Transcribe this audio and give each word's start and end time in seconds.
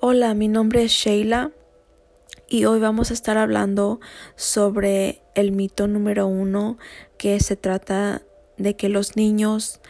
Hola, 0.00 0.32
mi 0.34 0.46
nombre 0.46 0.84
es 0.84 0.92
Sheila 0.92 1.50
y 2.48 2.66
hoy 2.66 2.78
vamos 2.78 3.10
a 3.10 3.14
estar 3.14 3.36
hablando 3.36 3.98
sobre 4.36 5.22
el 5.34 5.50
mito 5.50 5.88
número 5.88 6.28
uno 6.28 6.78
que 7.16 7.40
se 7.40 7.56
trata 7.56 8.22
de 8.58 8.76
que 8.76 8.88
los 8.88 9.16
niños 9.16 9.80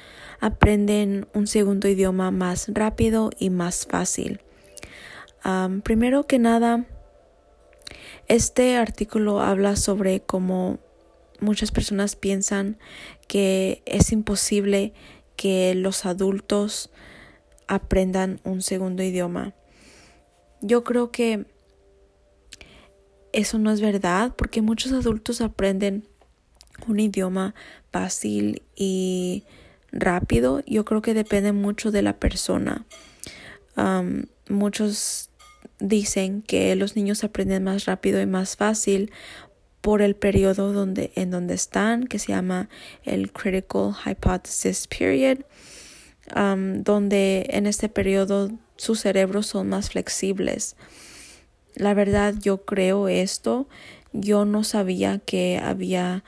aprenden 0.40 1.29
un 1.34 1.46
segundo 1.46 1.88
idioma 1.88 2.30
más 2.30 2.68
rápido 2.68 3.29
y 3.38 3.50
más 3.50 3.84
fácil. 3.84 4.40
primero 5.82 6.27
que 6.27 6.38
nada, 6.38 6.86
este 8.29 8.79
artículo 8.79 9.43
habla 9.43 9.77
sobre 9.77 10.20
cómo 10.20 10.79
muchas 11.38 11.70
personas 11.70 12.16
piensan 12.16 12.79
que 13.27 13.82
es 13.84 14.11
imposible 14.12 14.95
que 15.36 15.75
los 15.75 16.06
adultos 16.06 16.88
aprendan 17.66 18.40
un 18.45 18.62
segundo 18.62 19.02
idioma. 19.02 19.52
Yo 20.61 20.84
creo 20.84 21.10
que 21.10 21.46
eso 23.33 23.59
no 23.59 23.70
es 23.70 23.80
verdad 23.80 24.34
porque 24.37 24.62
muchos 24.62 24.92
adultos 24.92 25.41
aprenden 25.41 26.09
un 26.87 27.00
idioma 27.00 27.55
fácil 27.92 28.62
y 28.77 29.45
rápido. 29.92 30.62
Yo 30.66 30.84
creo 30.84 31.02
que 31.02 31.14
depende 31.14 31.52
mucho 31.52 31.91
de 31.91 32.02
la 32.02 32.19
persona. 32.19 32.84
muchos 34.48 35.30
dicen 35.78 36.42
que 36.42 36.75
los 36.75 36.97
niños 36.97 37.22
aprenden 37.22 37.64
más 37.64 37.84
rápido 37.84 38.20
y 38.20 38.27
más 38.27 38.56
fácil 38.56 39.12
por 39.80 40.02
el 40.02 40.16
periodo 40.16 40.72
donde, 40.72 41.12
en 41.14 41.30
donde 41.30 41.55
están, 41.55 42.06
que 42.06 42.19
se 42.19 42.33
llama 42.33 42.69
el 43.05 43.30
Critical 43.33 43.92
Hypothesis 44.05 44.88
Period, 44.88 45.38
donde 46.34 47.47
en 47.50 47.66
este 47.66 47.88
periodo 47.88 48.50
sus 48.78 49.00
cerebros 49.00 49.48
son 49.48 49.68
más 49.68 49.91
flexibles. 49.91 50.77
La 51.74 51.92
verdad 51.92 52.34
yo 52.41 52.64
creo 52.64 53.08
esto. 53.08 53.69
Yo 54.12 54.44
no 54.47 54.64
sabía 54.64 55.19
que 55.19 55.61
había 55.62 56.25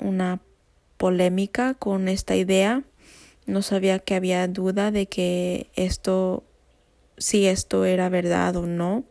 una 0.00 0.40
polémica 0.96 1.74
con 1.74 2.08
esta 2.08 2.36
idea. 2.36 2.84
No 3.46 3.60
sabía 3.62 3.98
que 3.98 4.14
había 4.14 4.46
duda 4.48 4.90
de 4.92 5.06
que 5.06 5.70
esto, 5.74 6.44
si 7.18 7.46
esto 7.46 7.84
era 7.84 8.08
verdad 8.08 8.56
o 8.56 8.66
no. 8.66 9.04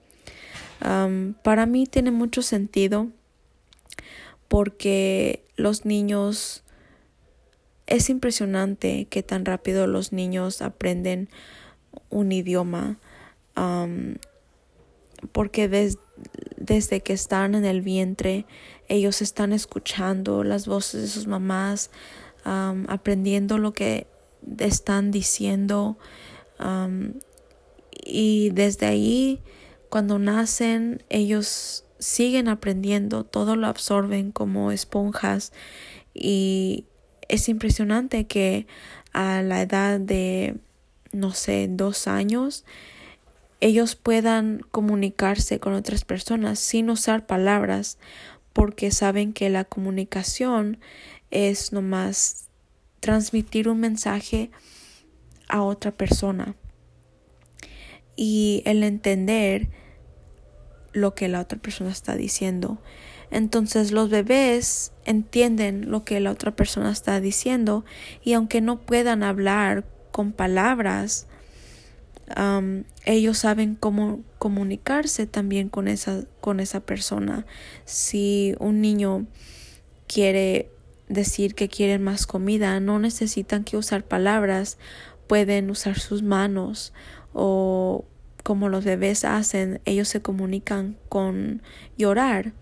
para 1.44 1.66
mí 1.66 1.86
tiene 1.86 2.12
mucho 2.12 2.42
sentido 2.42 3.10
porque 4.48 5.46
los 5.58 5.86
niños 5.86 6.64
es 7.88 8.10
impresionante 8.10 9.06
que 9.10 9.22
tan 9.22 9.46
rápido 9.46 9.86
los 9.86 10.14
niños 10.14 10.62
aprenden 10.62 11.30
un 12.10 12.32
idioma 12.32 13.00
porque 15.32 15.68
desde 16.58 17.02
que 17.02 17.14
están 17.14 17.56
en 17.56 17.66
el 17.66 17.82
vientre 17.82 18.46
ellos 18.88 19.22
están 19.22 19.54
escuchando 19.54 20.44
las 20.44 20.68
voces 20.68 21.02
de 21.02 21.08
sus 21.08 21.28
mamás, 21.28 21.92
aprendiendo 22.44 23.58
lo 23.58 23.74
que 23.74 24.08
están 24.58 25.12
diciendo 25.12 25.98
y 28.04 28.50
desde 28.52 28.88
ahí 28.88 29.42
cuando 29.90 30.20
nacen 30.20 31.04
ellos 31.10 31.86
siguen 32.00 32.48
aprendiendo, 32.48 33.24
todo 33.24 33.56
lo 33.56 33.68
absorben 33.68 34.32
como 34.32 34.72
esponjas 34.72 35.54
y 36.14 36.86
es 37.28 37.48
impresionante 37.48 38.26
que 38.26 38.66
a 39.14 39.42
la 39.44 39.62
edad 39.62 40.00
de 40.00 40.58
no 41.12 41.34
sé, 41.34 41.68
dos 41.70 42.08
años, 42.08 42.66
ellos 43.60 43.96
puedan 43.96 44.62
comunicarse 44.72 45.60
con 45.60 45.74
otras 45.74 46.04
personas 46.04 46.60
sin 46.60 46.90
usar 46.90 47.26
palabras 47.28 47.98
porque 48.54 48.92
saben 48.92 49.34
que 49.34 49.50
la 49.50 49.64
comunicación 49.64 50.80
es 51.30 51.72
nomás 51.72 52.50
transmitir 53.00 53.70
un 53.70 53.80
mensaje 53.80 54.52
a 55.48 55.62
otra 55.64 55.92
persona 55.92 56.56
y 58.16 58.62
el 58.66 58.84
entender 58.84 59.70
lo 60.94 61.16
que 61.16 61.28
la 61.28 61.40
otra 61.40 61.60
persona 61.60 61.92
está 61.92 62.16
diciendo. 62.16 62.82
Entonces 63.30 63.92
los 63.92 64.10
bebés 64.10 64.92
entienden 65.06 65.90
lo 65.90 66.04
que 66.04 66.20
la 66.20 66.32
otra 66.32 66.56
persona 66.56 66.92
está 66.92 67.22
diciendo 67.22 67.86
y 68.24 68.34
aunque 68.34 68.60
no 68.60 68.82
puedan 68.82 69.24
hablar 69.24 69.86
con 70.12 70.32
palabras, 70.32 71.28
ellos 73.06 73.38
saben 73.38 73.76
cómo 73.76 74.22
comunicarse 74.38 75.28
también 75.28 75.70
con 75.70 75.88
esa, 75.88 76.24
con 76.40 76.60
esa 76.60 76.80
persona. 76.80 77.46
Si 77.86 78.56
un 78.60 78.82
niño 78.82 79.28
quiere 80.08 80.70
decir 81.10 81.56
que 81.56 81.68
quieren 81.68 82.04
más 82.04 82.26
comida, 82.26 82.80
no 82.80 83.00
necesitan 83.00 83.64
que 83.64 83.78
usar 83.78 84.04
palabras, 84.04 84.78
pueden 85.28 85.70
usar 85.70 86.00
sus 86.00 86.24
manos 86.24 86.94
o 87.34 88.06
como 88.44 88.70
los 88.70 88.86
bebés 88.86 89.24
hacen, 89.24 89.82
ellos 89.86 90.08
se 90.08 90.22
comunican 90.22 90.98
con 91.10 91.62
llorar. 91.98 92.54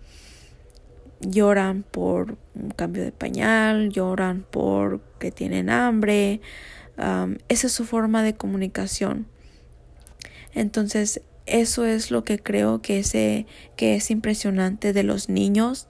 Lloran 1.20 1.82
por 1.82 2.38
un 2.54 2.70
cambio 2.70 3.04
de 3.04 3.12
pañal, 3.12 3.90
lloran 3.90 4.46
por 4.50 5.00
que 5.18 5.30
tienen 5.30 5.68
hambre, 5.68 6.40
esa 7.48 7.66
es 7.66 7.72
su 7.72 7.84
forma 7.84 8.22
de 8.22 8.34
comunicación. 8.34 9.26
Entonces, 10.54 11.22
eso 11.46 11.84
es 11.84 12.10
lo 12.10 12.24
que 12.24 12.38
creo 12.38 12.82
que, 12.82 13.46
que 13.76 13.94
es 13.94 14.10
impresionante 14.10 14.92
de 14.92 15.02
los 15.02 15.28
niños, 15.28 15.88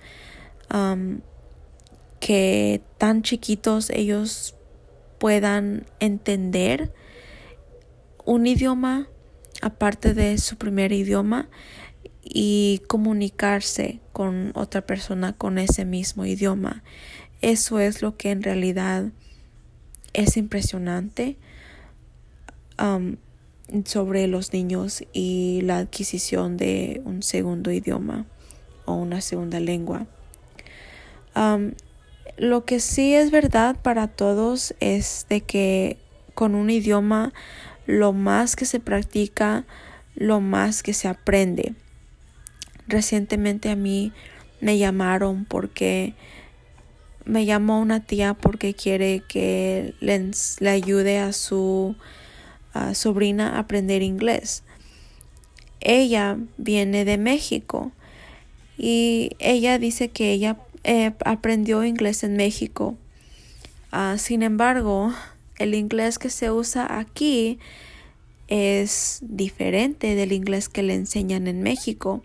que 2.21 2.82
tan 2.98 3.22
chiquitos 3.22 3.91
ellos 3.91 4.54
puedan 5.19 5.87
entender 5.98 6.93
un 8.25 8.47
idioma 8.47 9.09
aparte 9.62 10.15
de 10.15 10.38
su 10.38 10.56
primer 10.56 10.92
idioma 10.92 11.48
y 12.22 12.82
comunicarse 12.87 14.00
con 14.12 14.53
otra 14.54 14.82
persona 14.82 15.32
con 15.32 15.59
ese 15.59 15.84
mismo 15.84 16.25
idioma. 16.25 16.82
Eso 17.42 17.81
es 17.81 18.03
lo 18.03 18.16
que 18.16 18.31
en 18.31 18.42
realidad 18.42 19.12
es 20.12 20.37
impresionante 20.37 21.37
um, 22.78 23.16
sobre 23.84 24.26
los 24.26 24.53
niños 24.53 25.04
y 25.12 25.60
la 25.62 25.78
adquisición 25.78 26.56
de 26.56 27.00
un 27.04 27.22
segundo 27.22 27.71
idioma 27.71 28.26
o 28.84 28.94
una 28.94 29.21
segunda 29.21 29.60
lengua. 29.60 30.06
Um, 31.37 31.72
lo 32.37 32.65
que 32.65 32.81
sí 32.81 33.15
es 33.15 33.31
verdad 33.31 33.76
para 33.82 34.09
todos 34.09 34.75
es 34.81 35.26
de 35.28 35.43
que 35.43 35.98
con 36.34 36.54
un 36.54 36.71
idioma 36.71 37.32
lo 37.87 38.12
más 38.12 38.56
que 38.56 38.65
se 38.65 38.81
practica, 38.81 39.65
lo 40.15 40.41
más 40.41 40.82
que 40.82 40.94
se 40.94 41.09
aprende. 41.09 41.75
Recientemente 42.87 43.71
a 43.71 43.77
mí 43.77 44.12
me 44.60 44.78
llamaron 44.78 45.44
porque 45.44 46.15
me 47.25 47.44
llamó 47.44 47.81
una 47.81 48.00
tía 48.00 48.34
porque 48.34 48.75
quiere 48.75 49.22
que 49.28 49.94
le, 50.00 50.69
ayude 50.69 51.19
a 51.19 51.32
su 51.32 51.97
sobrina 52.94 53.56
a 53.56 53.60
aprender 53.60 54.03
inglés. 54.03 54.62
Ella 55.80 56.36
viene 56.59 57.04
de 57.04 57.19
México 57.19 57.92
y 58.76 59.32
ella 59.38 59.78
dice 59.78 60.09
que 60.09 60.32
ella 60.32 60.56
eh, 60.84 61.12
aprendió 61.25 61.84
inglés 61.84 62.25
en 62.25 62.36
México. 62.36 62.97
Ah, 63.92 64.16
sin 64.19 64.42
embargo, 64.42 65.12
el 65.59 65.75
inglés 65.75 66.19
que 66.19 66.30
se 66.30 66.50
usa 66.50 66.98
aquí 66.98 67.59
es 68.48 69.19
diferente 69.22 70.14
del 70.14 70.33
inglés 70.33 70.68
que 70.68 70.83
le 70.83 70.94
enseñan 70.94 71.47
en 71.47 71.62
México. 71.62 72.22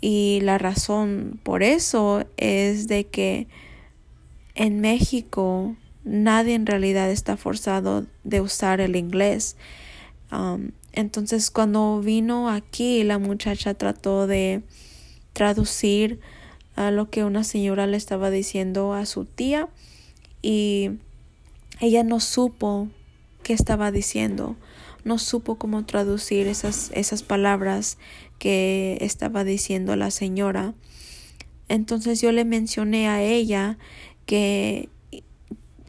Y 0.00 0.40
la 0.42 0.58
razón 0.58 1.38
por 1.42 1.62
eso 1.62 2.24
es 2.36 2.88
de 2.88 3.06
que 3.06 3.46
en 4.60 4.78
México 4.80 5.74
nadie 6.04 6.54
en 6.54 6.66
realidad 6.66 7.10
está 7.10 7.38
forzado 7.38 8.04
de 8.24 8.42
usar 8.42 8.82
el 8.82 8.94
inglés. 8.94 9.56
Um, 10.30 10.72
entonces 10.92 11.50
cuando 11.50 12.00
vino 12.00 12.50
aquí 12.50 13.02
la 13.02 13.18
muchacha 13.18 13.72
trató 13.72 14.26
de 14.26 14.62
traducir 15.32 16.20
a 16.76 16.90
lo 16.90 17.08
que 17.08 17.24
una 17.24 17.42
señora 17.42 17.86
le 17.86 17.96
estaba 17.96 18.30
diciendo 18.30 18.92
a 18.92 19.06
su 19.06 19.24
tía 19.24 19.70
y 20.42 20.90
ella 21.80 22.02
no 22.04 22.20
supo 22.20 22.88
qué 23.42 23.54
estaba 23.54 23.90
diciendo, 23.90 24.56
no 25.04 25.16
supo 25.16 25.56
cómo 25.56 25.86
traducir 25.86 26.46
esas, 26.46 26.90
esas 26.92 27.22
palabras 27.22 27.96
que 28.38 28.98
estaba 29.00 29.42
diciendo 29.42 29.96
la 29.96 30.10
señora. 30.10 30.74
Entonces 31.70 32.20
yo 32.20 32.30
le 32.32 32.44
mencioné 32.44 33.08
a 33.08 33.22
ella 33.22 33.78
que 34.30 34.88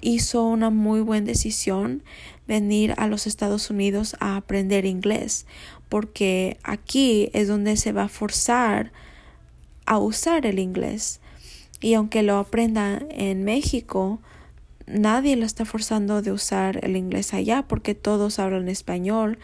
hizo 0.02 0.44
una 0.48 0.72
muy 0.72 1.02
buena 1.02 1.28
decisión 1.28 2.02
venir 2.48 2.96
a 2.98 3.06
los 3.06 3.28
Estados 3.28 3.70
Unidos 3.70 4.16
a 4.20 4.36
aprender 4.36 4.86
inglés, 4.86 5.46
porque 5.90 6.58
aquí 6.64 7.30
es 7.34 7.48
donde 7.48 7.78
se 7.78 7.92
va 7.92 8.06
a 8.06 8.10
forzar 8.10 8.92
a 9.86 10.00
usar 10.00 10.48
el 10.48 10.58
inglés. 10.58 11.22
Y 11.82 11.94
aunque 11.94 12.24
lo 12.24 12.38
aprenda 12.38 13.04
en 13.12 13.44
México, 13.44 14.20
nadie 14.88 15.36
lo 15.36 15.46
está 15.46 15.64
forzando 15.64 16.24
de 16.24 16.32
usar 16.32 16.84
el 16.84 16.98
inglés 16.98 17.36
allá 17.36 17.68
porque 17.68 17.94
todos 17.94 18.40
hablan 18.40 18.70
español 18.70 19.38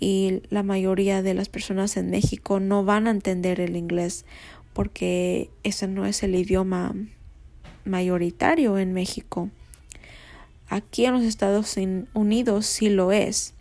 y 0.00 0.42
la 0.50 0.64
mayoría 0.64 1.22
de 1.22 1.34
las 1.34 1.48
personas 1.48 1.96
en 1.96 2.10
México 2.10 2.58
no 2.58 2.84
van 2.84 3.06
a 3.06 3.12
entender 3.12 3.60
el 3.60 3.76
inglés 3.76 4.24
porque 4.72 5.48
ese 5.62 5.86
no 5.86 6.06
es 6.06 6.24
el 6.24 6.34
idioma 6.34 6.92
mayoritario 7.84 8.78
en 8.78 8.92
México. 8.92 9.50
Aquí 10.68 11.04
en 11.04 11.14
los 11.14 11.22
Estados 11.22 11.76
Unidos 12.14 12.66
sí 12.66 12.88
lo 12.88 13.12
es. 13.12 13.54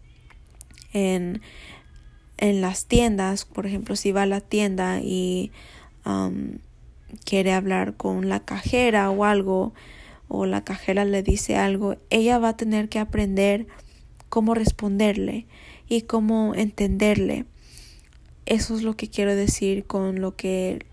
En, 0.94 1.41
en 2.38 2.62
las 2.62 2.85
tiendas, 2.85 3.45
por 3.45 3.65
ejemplo, 3.65 3.95
si 3.95 4.12
va 4.12 4.23
a 4.23 4.25
la 4.25 4.41
tienda 4.41 5.00
y 5.01 5.51
um, 6.06 6.57
quiere 7.25 7.53
hablar 7.53 7.95
con 7.95 8.29
la 8.29 8.41
cajera 8.41 9.09
o 9.09 9.25
algo, 9.25 9.73
o 10.27 10.45
la 10.45 10.63
cajera 10.63 11.03
le 11.06 11.23
dice 11.23 11.57
algo, 11.57 11.97
ella 12.09 12.39
va 12.39 12.50
a 12.50 12.57
tener 12.57 12.88
que 12.88 13.00
aprender 13.00 13.68
cómo 14.29 14.53
responderle 14.53 15.45
y 15.89 16.03
cómo 16.03 16.56
entenderle. 16.56 17.45
Eso 18.45 18.75
es 18.75 18.83
lo 18.83 18.95
que 18.95 19.09
quiero 19.09 19.35
decir 19.35 19.85
con 19.85 20.21
lo 20.21 20.35
que 20.35 20.85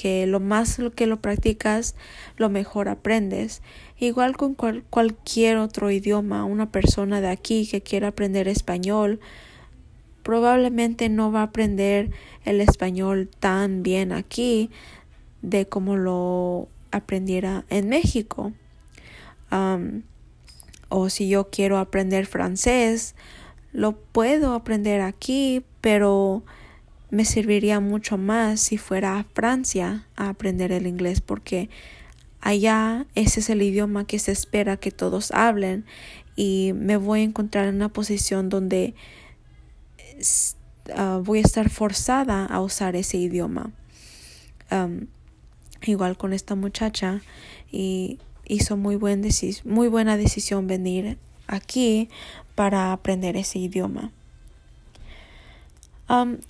que 0.00 0.26
lo 0.26 0.40
más 0.40 0.80
que 0.94 1.06
lo 1.06 1.20
practicas, 1.20 1.94
lo 2.36 2.48
mejor 2.48 2.88
aprendes. 2.88 3.60
Igual 3.98 4.36
con 4.36 4.54
cualquier 4.54 5.58
otro 5.58 5.90
idioma, 5.90 6.44
una 6.44 6.72
persona 6.72 7.20
de 7.20 7.28
aquí 7.28 7.68
que 7.70 7.82
quiera 7.82 8.08
aprender 8.08 8.48
español, 8.48 9.20
probablemente 10.22 11.10
no 11.10 11.32
va 11.32 11.40
a 11.40 11.44
aprender 11.44 12.12
el 12.46 12.62
español 12.62 13.28
tan 13.40 13.82
bien 13.82 14.12
aquí 14.12 14.70
de 15.42 15.66
como 15.66 15.96
lo 15.96 16.68
aprendiera 16.92 17.64
en 17.68 17.90
México. 17.90 18.52
o 20.88 21.08
si 21.10 21.28
yo 21.28 21.50
quiero 21.50 21.78
aprender 21.78 22.26
francés, 22.26 23.14
lo 23.72 23.92
puedo 23.92 24.54
aprender 24.54 25.02
aquí, 25.02 25.62
pero 25.82 26.42
me 27.10 27.24
serviría 27.24 27.80
mucho 27.80 28.16
más 28.16 28.60
si 28.60 28.78
fuera 28.78 29.18
a 29.18 29.24
Francia 29.24 30.06
a 30.16 30.28
aprender 30.28 30.72
el 30.72 30.86
inglés 30.86 31.20
porque 31.20 31.68
allá 32.40 33.06
ese 33.14 33.40
es 33.40 33.50
el 33.50 33.62
idioma 33.62 34.06
que 34.06 34.18
se 34.18 34.32
espera 34.32 34.76
que 34.76 34.90
todos 34.90 35.32
hablen 35.32 35.84
y 36.36 36.72
me 36.74 36.96
voy 36.96 37.20
a 37.20 37.24
encontrar 37.24 37.66
en 37.66 37.74
una 37.74 37.92
posición 37.92 38.48
donde 38.48 38.94
ah, 40.96 41.20
voy 41.22 41.40
a 41.40 41.42
estar 41.42 41.68
forzada 41.68 42.46
a 42.46 42.60
usar 42.60 42.96
ese 42.96 43.18
idioma. 43.18 43.72
igual 45.82 46.16
con 46.16 46.32
esta 46.32 46.54
muchacha 46.54 47.22
y 47.72 48.18
hizo 48.44 48.76
muy, 48.76 48.96
buen 48.96 49.26
muy 49.64 49.88
buena 49.88 50.16
decisión 50.16 50.66
venir 50.66 51.18
aquí 51.48 52.08
para 52.54 52.92
aprender 52.92 53.36
ese 53.36 53.58
idioma 53.58 54.12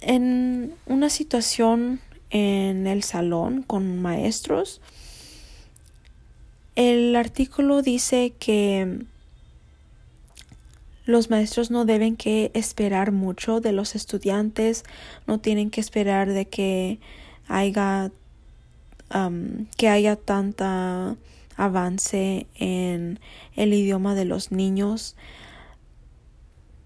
en 0.00 0.74
una 0.86 1.10
situación 1.10 2.00
en 2.30 2.86
el 2.86 3.02
salón 3.02 3.62
con 3.62 4.00
maestros, 4.00 4.80
el 6.76 7.14
artículo 7.16 7.82
dice 7.82 8.32
que 8.38 9.04
los 11.04 11.28
maestros 11.28 11.70
no 11.70 11.84
deben 11.84 12.16
que 12.16 12.50
esperar 12.54 13.12
mucho 13.12 13.60
de 13.60 13.72
los 13.72 13.94
estudiantes, 13.94 14.84
no 15.26 15.40
tienen 15.40 15.70
que 15.70 15.80
esperar 15.80 16.28
de 16.32 16.46
que 16.46 16.98
haya 17.48 18.10
que 19.76 19.88
haya 19.88 20.14
tanta 20.14 21.16
avance 21.56 22.46
en 22.54 23.18
el 23.56 23.74
idioma 23.74 24.14
de 24.14 24.24
los 24.24 24.52
niños. 24.52 25.16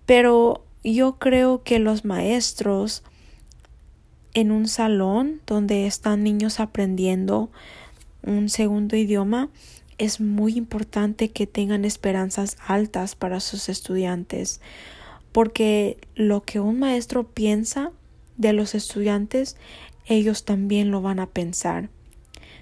Pero 0.07 0.65
yo 0.93 1.19
creo 1.19 1.63
que 1.63 1.79
los 1.79 2.05
maestros 2.05 3.03
en 4.35 4.51
un 4.51 4.69
salón 4.69 5.41
donde 5.47 5.87
están 5.87 6.25
niños 6.25 6.61
aprendiendo 6.61 7.51
un 8.23 8.49
segundo 8.49 8.97
idioma, 8.97 9.49
es 9.97 10.21
muy 10.21 10.57
importante 10.57 11.31
que 11.31 11.47
tengan 11.47 11.85
esperanzas 11.85 12.57
altas 12.67 13.15
para 13.15 13.39
sus 13.39 13.69
estudiantes, 13.69 14.61
porque 15.31 15.99
lo 16.17 16.43
que 16.43 16.59
un 16.59 16.81
maestro 16.81 17.29
piensa 17.29 17.93
de 18.37 18.53
los 18.53 18.75
estudiantes, 18.75 19.57
ellos 20.07 20.45
también 20.45 20.91
lo 20.91 21.01
van 21.01 21.21
a 21.21 21.27
pensar. 21.27 21.91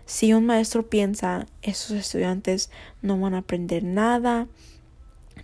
Si 0.05 0.35
un 0.35 0.45
maestro 0.45 0.89
piensa, 0.89 1.47
esos 1.63 1.93
estudiantes 1.93 2.71
no 3.01 3.19
van 3.19 3.35
a 3.35 3.39
aprender 3.39 3.83
nada, 3.83 4.47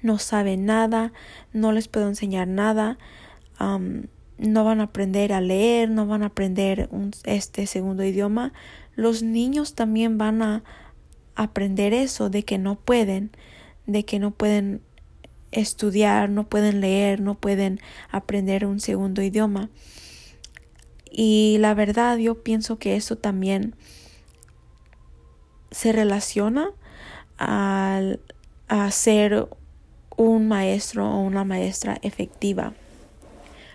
no 0.03 0.19
saben 0.19 0.65
nada, 0.67 1.13
no 1.53 1.73
les 1.73 1.89
puedo 1.89 2.09
enseñar 2.09 2.49
nada, 2.49 2.99
no 3.59 4.65
van 4.65 4.81
a 4.81 4.85
aprender 4.85 5.33
a 5.33 5.41
leer, 5.41 5.91
no 5.91 6.07
van 6.07 6.23
a 6.23 6.27
aprender 6.27 6.89
un, 6.91 7.11
este 7.25 7.67
segundo 7.67 8.05
idioma, 8.05 8.53
los 8.95 9.23
niños 9.23 9.75
también 9.75 10.19
van 10.19 10.43
a 10.43 10.65
aprender 11.35 11.93
eso 11.93 12.31
de 12.31 12.45
que 12.45 12.59
no 12.59 12.77
pueden, 12.77 13.31
de 13.87 14.05
que 14.05 14.19
no 14.19 14.33
pueden 14.33 14.83
estudiar, 15.51 16.31
no 16.31 16.49
pueden 16.49 16.81
leer, 16.81 17.21
no 17.21 17.35
pueden 17.35 17.81
aprender 18.11 18.67
un 18.67 18.81
segundo 18.81 19.23
idioma. 19.23 19.71
Y 21.11 21.57
la 21.61 21.75
verdad 21.75 22.19
yo 22.19 22.43
pienso 22.43 22.79
que 22.79 22.97
eso 22.97 23.17
también 23.17 23.75
se 25.71 25.93
relaciona 25.93 26.71
al, 27.39 28.21
a 28.69 28.91
ser 28.91 29.49
un 30.19 30.49
maestro 30.49 31.09
o 31.09 31.21
una 31.21 31.45
maestra 31.45 31.99
efectiva. 32.03 32.75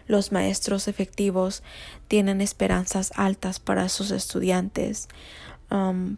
Los 0.07 0.33
maestros 0.33 0.89
efectivos 0.89 1.63
tienen 2.09 2.41
esperanzas 2.41 3.13
altas 3.15 3.59
para 3.59 3.87
sus 3.87 4.11
estudiantes. 4.11 5.07
Um, 5.71 6.17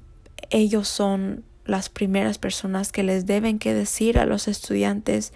ellos 0.49 0.87
son 0.87 1.43
las 1.65 1.89
primeras 1.89 2.39
personas 2.39 2.91
que 2.91 3.03
les 3.03 3.27
deben 3.27 3.59
que 3.59 3.75
decir 3.75 4.17
a 4.17 4.25
los 4.25 4.47
estudiantes 4.47 5.31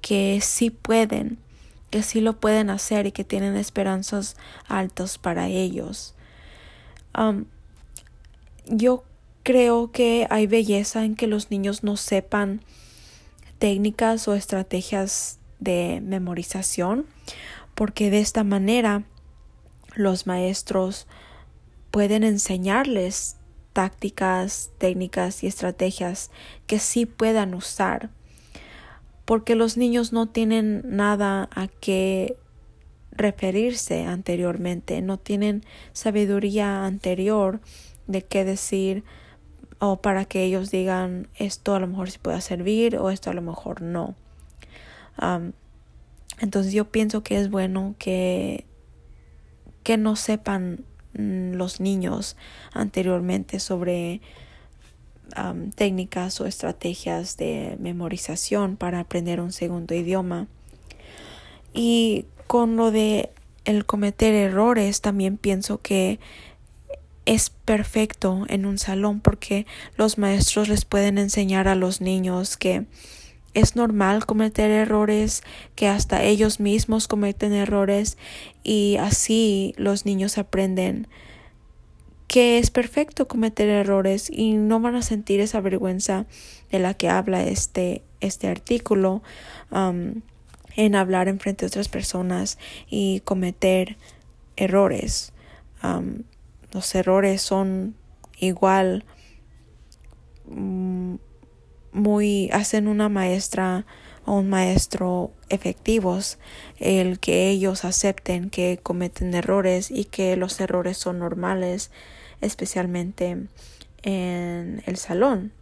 que 0.00 0.38
sí 0.40 0.70
pueden, 0.70 1.38
que 1.90 2.04
sí 2.04 2.20
lo 2.20 2.38
pueden 2.38 2.70
hacer 2.70 3.06
y 3.06 3.12
que 3.12 3.24
tienen 3.24 3.56
esperanzas 3.56 4.36
altas 4.68 5.18
para 5.18 5.48
ellos. 5.48 6.14
Um, 7.18 7.46
yo 8.66 9.02
creo 9.42 9.90
que 9.90 10.28
hay 10.30 10.46
belleza 10.46 11.04
en 11.04 11.16
que 11.16 11.26
los 11.26 11.50
niños 11.50 11.82
no 11.82 11.96
sepan 11.96 12.60
técnicas 13.60 14.26
o 14.26 14.34
estrategias 14.34 15.38
de 15.60 16.00
memorización, 16.02 17.06
porque 17.76 18.10
de 18.10 18.18
esta 18.18 18.42
manera 18.42 19.04
los 19.94 20.26
maestros 20.26 21.06
pueden 21.90 22.24
enseñarles 22.24 23.36
tácticas, 23.74 24.70
técnicas 24.78 25.44
y 25.44 25.46
estrategias 25.46 26.30
que 26.66 26.78
sí 26.78 27.04
puedan 27.04 27.54
usar, 27.54 28.08
porque 29.26 29.54
los 29.54 29.76
niños 29.76 30.12
no 30.12 30.26
tienen 30.26 30.82
nada 30.84 31.48
a 31.54 31.68
qué 31.68 32.38
referirse 33.12 34.04
anteriormente, 34.04 35.02
no 35.02 35.18
tienen 35.18 35.64
sabiduría 35.92 36.86
anterior 36.86 37.60
de 38.06 38.22
qué 38.22 38.44
decir 38.46 39.04
o 39.80 39.96
para 40.00 40.24
que 40.26 40.44
ellos 40.44 40.70
digan 40.70 41.28
esto 41.36 41.74
a 41.74 41.80
lo 41.80 41.88
mejor 41.88 42.10
sí 42.10 42.18
puede 42.18 42.40
servir 42.40 42.96
o 42.96 43.10
esto 43.10 43.30
a 43.30 43.32
lo 43.32 43.42
mejor 43.42 43.82
no. 43.82 44.14
entonces 46.38 46.72
yo 46.72 46.84
pienso 46.84 47.22
que 47.22 47.40
es 47.40 47.50
bueno 47.50 47.94
que, 47.98 48.66
que 49.82 49.96
no 49.96 50.14
sepan 50.16 50.84
mm, 51.18 51.54
los 51.54 51.80
niños 51.80 52.36
anteriormente 52.72 53.58
sobre 53.58 54.20
técnicas 55.74 56.40
o 56.40 56.46
estrategias 56.46 57.36
de 57.36 57.76
memorización 57.80 58.76
para 58.76 59.00
aprender 59.00 59.40
un 59.40 59.52
segundo 59.52 59.94
idioma. 59.94 60.48
Y 61.72 62.26
con 62.46 62.76
lo 62.76 62.90
de 62.90 63.30
el 63.64 63.86
cometer 63.86 64.34
errores 64.34 65.00
también 65.00 65.36
pienso 65.36 65.80
que 65.80 66.18
es 67.26 67.50
perfecto 67.50 68.44
en 68.48 68.66
un 68.66 68.78
salón 68.78 69.20
porque 69.20 69.66
los 69.96 70.18
maestros 70.18 70.68
les 70.68 70.84
pueden 70.84 71.18
enseñar 71.18 71.68
a 71.68 71.74
los 71.74 72.00
niños 72.00 72.56
que 72.56 72.86
es 73.52 73.74
normal 73.76 74.26
cometer 74.26 74.70
errores, 74.70 75.42
que 75.74 75.88
hasta 75.88 76.22
ellos 76.22 76.60
mismos 76.60 77.08
cometen 77.08 77.52
errores 77.52 78.16
y 78.62 78.96
así 79.00 79.74
los 79.76 80.06
niños 80.06 80.38
aprenden 80.38 81.08
que 82.28 82.58
es 82.58 82.70
perfecto 82.70 83.26
cometer 83.26 83.68
errores 83.68 84.30
y 84.30 84.52
no 84.52 84.78
van 84.78 84.94
a 84.94 85.02
sentir 85.02 85.40
esa 85.40 85.60
vergüenza 85.60 86.26
de 86.70 86.78
la 86.78 86.94
que 86.94 87.08
habla 87.08 87.42
este 87.42 88.02
este 88.20 88.46
artículo 88.46 89.22
en 90.76 90.94
hablar 90.94 91.26
en 91.26 91.40
frente 91.40 91.64
de 91.64 91.68
otras 91.68 91.88
personas 91.88 92.58
y 92.88 93.20
cometer 93.20 93.96
errores. 94.56 95.32
Los 96.72 96.94
errores 96.94 97.42
son 97.42 97.94
igual 98.38 99.04
mm, 100.46 101.16
muy 101.92 102.50
hacen 102.52 102.88
una 102.88 103.08
maestra 103.08 103.86
o 104.24 104.34
un 104.34 104.48
maestro 104.48 105.32
efectivos 105.48 106.38
el 106.78 107.18
que 107.18 107.48
ellos 107.48 107.84
acepten 107.84 108.50
que 108.50 108.78
cometen 108.82 109.34
errores 109.34 109.90
y 109.90 110.04
que 110.04 110.36
los 110.36 110.60
errores 110.60 110.98
son 110.98 111.18
normales 111.18 111.90
especialmente 112.40 113.36
en 114.02 114.82
el 114.86 114.96
salón. 114.96 115.52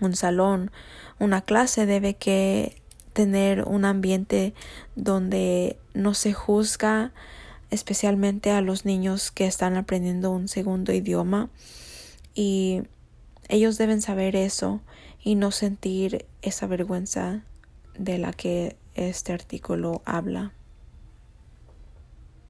Un 0.00 0.14
salón 0.14 0.70
una 1.18 1.40
clase 1.40 1.86
debe 1.86 2.14
que 2.14 2.76
tener 3.12 3.62
un 3.62 3.84
ambiente 3.86 4.52
donde 4.94 5.78
no 5.94 6.12
se 6.12 6.34
juzga 6.34 7.12
especialmente 7.70 8.50
a 8.50 8.60
los 8.60 8.84
niños 8.84 9.30
que 9.30 9.46
están 9.46 9.76
aprendiendo 9.76 10.30
un 10.30 10.48
segundo 10.48 10.92
idioma 10.92 11.50
y 12.34 12.82
ellos 13.48 13.78
deben 13.78 14.02
saber 14.02 14.36
eso 14.36 14.80
y 15.22 15.34
no 15.34 15.50
sentir 15.50 16.26
esa 16.42 16.66
vergüenza 16.66 17.42
de 17.98 18.18
la 18.18 18.32
que 18.32 18.76
este 18.94 19.32
artículo 19.32 20.02
habla. 20.04 20.52